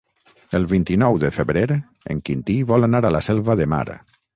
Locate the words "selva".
3.31-3.63